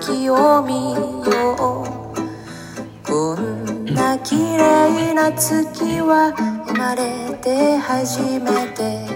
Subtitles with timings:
[0.00, 6.32] 月を見ようこんな綺麗な月は
[6.68, 9.08] 生まれて初めて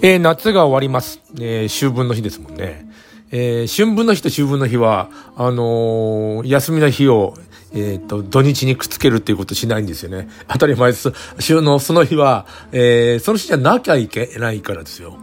[0.00, 1.20] えー、夏が終わります。
[1.40, 2.88] えー、秋分の日ですもんね。
[3.32, 7.34] えー、春分の日と秋分の日は、あのー休みの日を、
[7.74, 10.28] えっ、と、土日にくっつけるっていうことしないんですよね。
[10.46, 11.12] 当たり前です。
[11.40, 15.18] 週のその日は、えー、その日じゃなきゃいけないからですよ。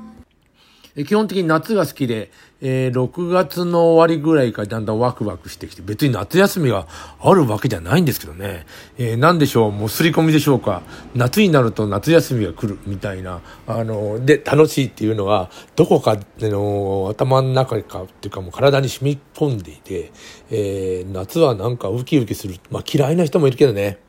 [0.98, 2.32] え基本的に夏が好きで、
[2.62, 6.88] えー6月の終わりぐらいからだんだんワクワクしてきて、別に夏休みが
[7.20, 8.66] あるわけじゃないんですけどね。
[8.98, 10.82] えーなんでしょう、もう刷り込みでしょうか。
[11.16, 20.12] 夏になると夏休みが来るみたいな、あの、で、楽しいっていうのが、どこか、あの、頭の中かっていうかもう体に染み込んでいて、
[20.52, 22.56] えー夏はなんかウキウキする。
[22.72, 24.05] まあ嫌いな人もいるけどね。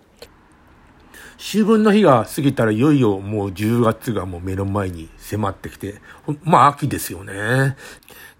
[1.38, 5.96] 秋分の日が過ぎたらいよいよもう10月がもう目の前に迫ってきて、
[6.42, 7.76] まあ秋ですよね。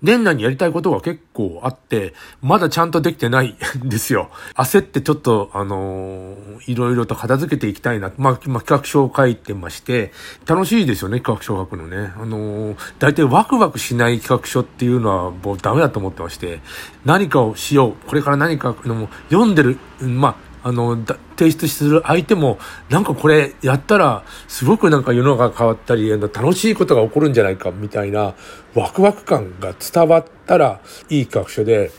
[0.03, 2.12] 年内にやりたいことが結構あって、
[2.43, 4.31] まだちゃんとできてないん ですよ。
[4.55, 8.11] 焦ってちょっと、あのーいろいろと片付けていきたいな。
[8.17, 10.13] まあ、まあ、企画書を書いてまして、
[10.47, 12.13] 楽しいですよね、企画書を書くのね。
[12.19, 16.61] あのー大体ワクワクしない企画書っていうのはもうダメだと思ってまして、
[17.05, 17.92] 何かをしよう。
[18.07, 20.35] これから何か、あの読んでる、まあ、
[20.67, 20.97] あの、
[21.36, 22.59] 提出する相手も、
[22.91, 28.34] なんかこれやったら、すごくなんか世の中変わったり、楽しいことが起こるんじゃないか、みたいな、
[28.75, 31.92] ワクワク感が伝わったら、いい企画書で、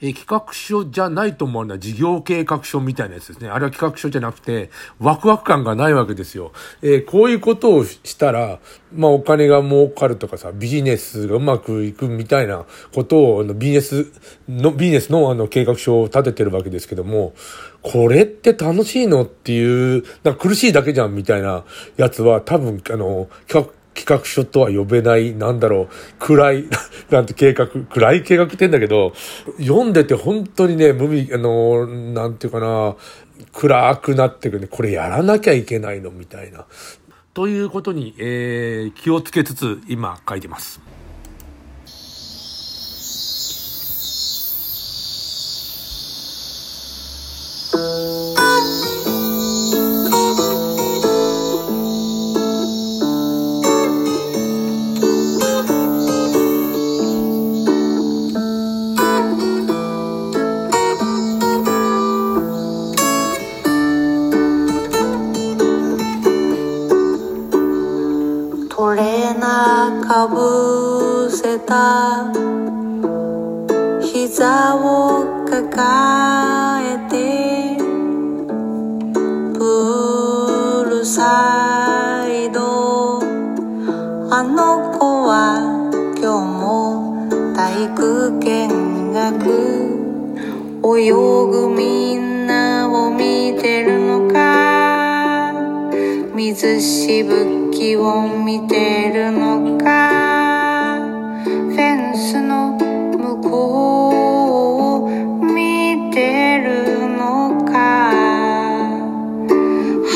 [0.00, 3.48] え企画書じゃないと思うのは事業計画書みたいなやつですね。
[3.48, 6.52] あれは企画書じゃなくて、ワクワク感がないわけですよ。
[6.82, 8.58] えーこういうことをしたら、
[8.92, 14.12] まあお金が儲かるとかさ、ビジネスがうまくいくみたいなことを、あのビジネス
[14.48, 17.34] の、ビジネスのあの計画書を立ててるわけですけども、
[17.82, 21.64] これって楽しいのっていう、なんか苦しいだけじゃんみたいな
[21.96, 25.88] やつは多分、あの、企画企画書とは呼べない、なんだろう、
[26.18, 26.64] 暗い、
[27.10, 29.14] なんて計画、暗い計画って言うんだけど、
[29.58, 32.94] 読んでて本当にね、無味、あの、なんていうかな、
[33.52, 36.66] 暗くなってくるね、これやらなきゃいけないの、みたいな。
[37.32, 40.80] ということに、えー、気をつけつつ、今書いてます。
[68.76, 72.30] トレーナーかぶせた。
[74.02, 77.78] 膝を抱えて。
[79.54, 83.22] プールサイド。
[84.30, 85.32] あの子は
[86.20, 89.24] 今日も体育見学。
[90.84, 95.54] 泳ぐみんなを見てるのか。
[96.34, 97.65] 水しぶき。
[97.96, 100.96] を見てるのか
[101.44, 103.50] フェンスの向こ
[105.02, 105.08] うを
[105.44, 107.74] 見てるのか。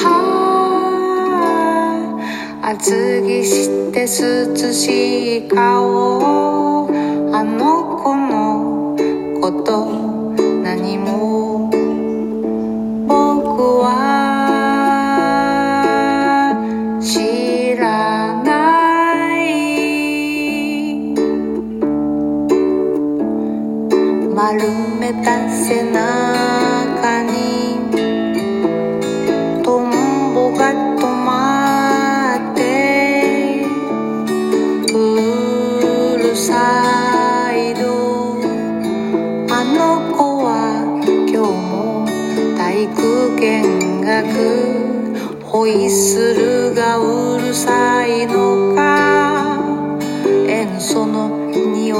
[0.03, 0.05] は
[2.63, 4.07] あ厚着して涼
[4.73, 6.89] しい顔
[7.35, 8.97] あの子の
[9.43, 10.10] こと
[24.43, 27.77] 丸めた背中に
[29.63, 33.67] トンボが止まって
[34.87, 38.41] プールサイド
[39.53, 40.49] あの子は
[41.29, 42.07] 今日も
[42.57, 49.61] 体育見学ホイッスルがうるさいのか
[50.49, 51.40] 塩素の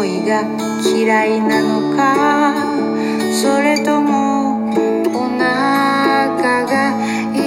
[0.05, 0.43] いが
[0.85, 2.55] 嫌いなのか
[3.33, 4.71] それとも
[5.15, 6.95] お腹が
[7.35, 7.41] 痛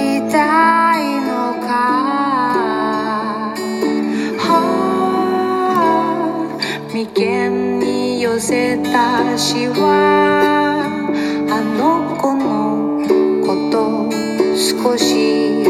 [0.98, 1.30] いの
[1.66, 1.72] か。
[4.38, 4.48] は
[5.76, 10.84] あ眉間に寄せたしわ
[11.50, 13.02] あの子の
[13.46, 14.10] こと
[14.56, 15.64] 少し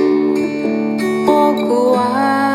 [1.27, 2.54] 僕は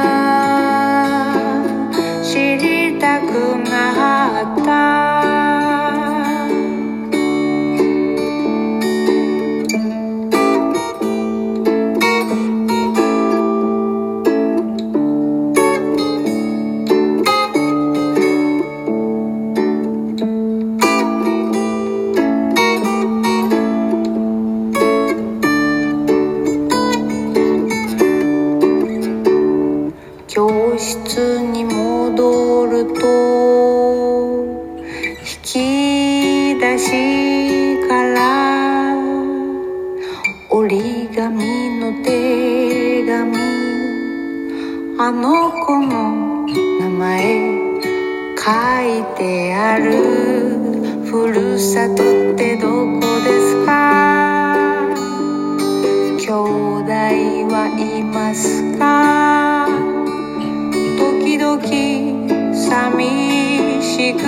[30.39, 30.47] 教
[30.77, 34.45] 室に戻ると
[35.19, 38.95] 引き出しから
[40.49, 43.37] 折り紙の手紙
[44.97, 47.35] あの子の名前
[48.37, 48.45] 書
[48.87, 50.39] いてある。
[51.09, 53.08] ふるさとってどこ？
[61.69, 61.75] 時
[62.51, 64.23] 寂しく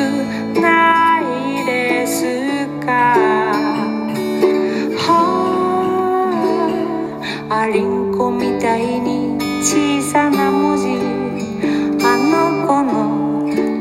[0.61, 2.91] ないですか？
[4.95, 5.09] は
[7.49, 10.83] あありんこみたいに小さな文字。
[12.05, 12.91] あの子の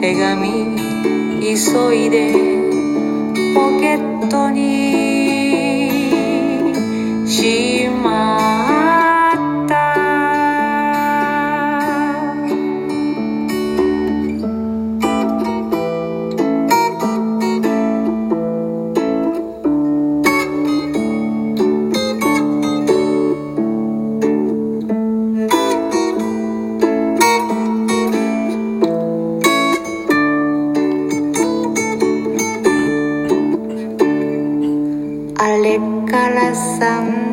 [0.00, 0.80] 手紙。
[1.42, 2.32] 急いで
[3.54, 5.09] ポケットに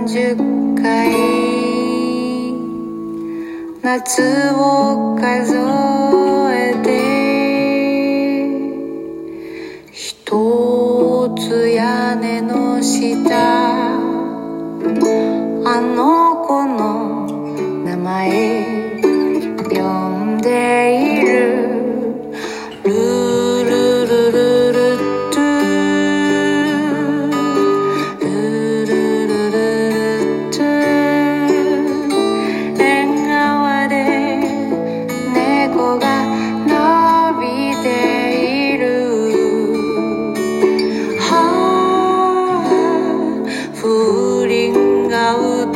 [0.08, 1.12] 30回。
[3.84, 5.58] 夏を数
[6.50, 6.88] えて。
[9.92, 13.67] 一つ屋根の下。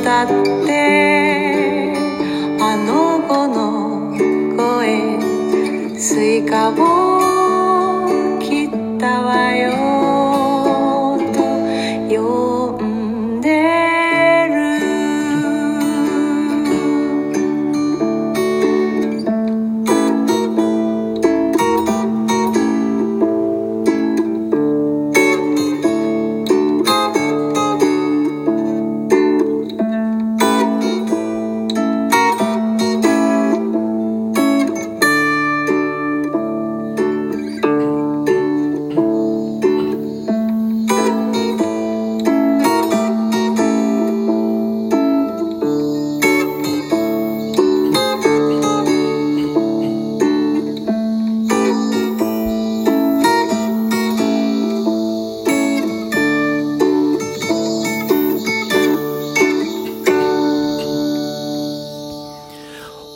[0.01, 0.27] 歌っ
[0.65, 1.93] て
[2.59, 4.17] あの子の
[4.57, 5.19] 声
[5.99, 7.10] スイカを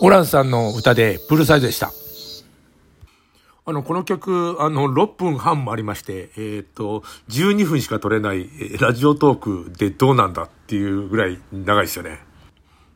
[0.02, 1.92] オランさんの歌でプールサイドでした。
[3.68, 8.48] あの、この曲、あの、6分半もありまして、えっ、と、12分しか撮れない、
[8.80, 12.20] ラジオトークでどうなんだっていうぐらい長いですよね。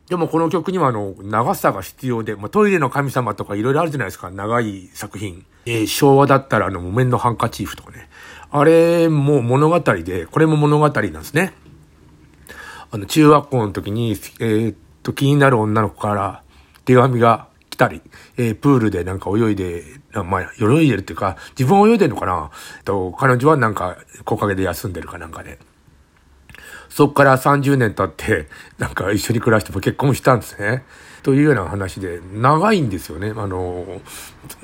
[0.08, 5.44] でもこの曲にはあの、長さが必要で、まあ、トイレの神様とかいろいろあるじゃないですか、長い作品。
[5.66, 8.08] えー昭和だったらあの、木綿のハンカチーフとかね。
[8.50, 11.54] あれも物語で、これも物語なんですね。
[12.90, 16.42] あの、中学校の時に、えーっと、気になる女の子から
[16.90, 18.02] 手紙が来たり、
[18.36, 22.50] えープールでなんか泳いで、まあ、泳いでるっていうか、自分泳いでるのかな？
[22.84, 25.60] と、彼女はなんか、木陰で休んでるかなんかで。
[26.88, 30.82] そっから30年経って、なんか一緒に暮らしても結婚したんですね。
[31.22, 33.32] というような話で、長いんですよね。
[33.36, 34.00] あの、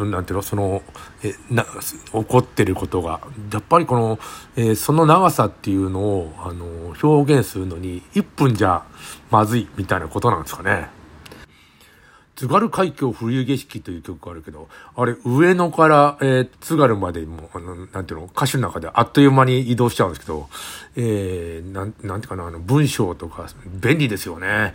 [0.00, 0.82] なんていうの、その、
[1.22, 3.20] え、な、起こってることが。
[3.52, 4.18] やっぱりこの、
[4.56, 8.82] えその長さっていうのを、あの、表現するのに、1分じゃ
[9.30, 10.95] まずいみたいなことなんですかね。
[12.36, 20.48] 津軽海峡冬景色という曲があるけど、あれ、上野から、えー津軽までもう、あの、なんていうの、歌詞の中であっという間に移動しちゃうんですけど、
[20.96, 24.74] えー、なん、なんていうかな、あの、文章とか、便利ですよね。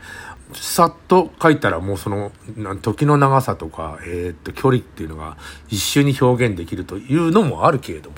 [0.53, 5.37] さっと書いたらもうその、な時の長さとか、えーっと、距離っていうのが
[5.69, 8.15] 一瞬に表現できるというのもあるけれども、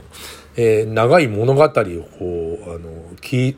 [0.55, 1.83] えー長い物語をこう、
[2.75, 3.57] あの、聞、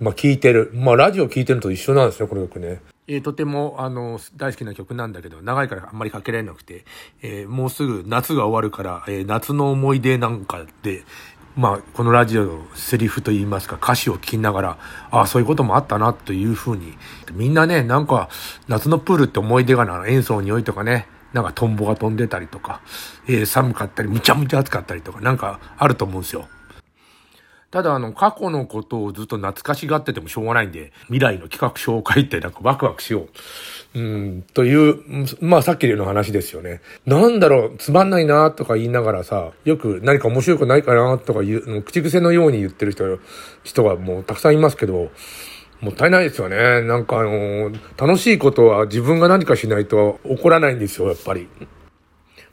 [0.00, 0.70] まあ、聞いてる。
[0.72, 2.80] まあ、ラジオ聞いてると一緒なんですね、この曲ね。
[3.10, 6.84] えーとても、あの、大好きな曲なんだけど、長いからあんまりかけられなくて、
[7.22, 11.04] えーもうすぐ夏が終わるから、えー夏の思い出なんかで、
[11.56, 14.78] まあ、このラジオのセリフといいますか、歌詞を聞きながら、
[15.10, 16.98] ああ、そういうこともあったな、というふうに、
[17.32, 18.28] みんなね、なんか、
[18.68, 22.82] 夏のプールって思い出がな、塩素の匂いとかね、なんかトンボが飛んでたりとか、
[23.26, 26.46] えー寒かったり、むちゃむちゃ暑かったりとか、なんかあると思うんですよ。
[27.70, 33.28] ただ、あの、過去のことをずっと懐かしがっててもしょうがないんで、未来の企画書を書いてなんかワクワクしよ
[33.94, 34.00] う。
[34.00, 36.80] うん、という、まあさっきの話ですよね。
[37.04, 43.18] なんだろう、つまんないなとか言いながらさ、よく何か面白くないかなとか言う、口癖のように言ってる人、
[43.64, 45.10] 人がもうたくさんいますけど、
[45.80, 46.80] もったいないですよね。
[46.82, 51.48] なんかあの、楽しいことは自分が何かしないと起こらないんですよ、やっぱり。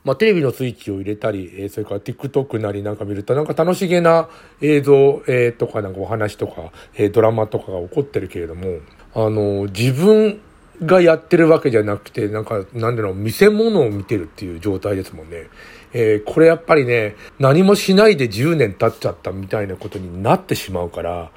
[0.05, 4.29] まあ、テレビのスイッチを入れたり、えー、それから TikTok なりなんか見ると、なんか楽しげな
[4.61, 8.77] 映像、えー、とか、なんかお話とか、えー、ドラマとかが起こってるけれども、
[9.15, 10.39] あの、自分
[10.83, 15.47] がやってるわけじゃなくて、なんか、なんだろう、見せ物を見てるっていう状態ですもんね。
[15.93, 21.31] えー、これやっぱりね、何もしないで10年経っちゃったみたいなことになってしまうから、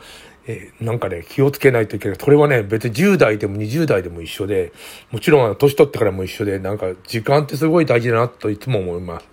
[0.48, 2.18] えー、なんかね、気をつけないといけない。
[2.18, 4.72] それはね、別に10代でも20代でも一緒で、
[5.12, 9.28] もちろん年取ってからも一緒で、なんか時間ってすごい大事だなといつも思います。